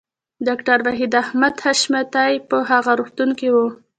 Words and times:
ډاکټر 0.47 0.77
وحید 0.87 1.11
احمد 1.23 1.55
حشمتی 1.63 2.33
په 2.49 2.57
هغه 2.69 2.91
روغتون 2.99 3.29
کې 3.39 3.49
و 3.53 3.57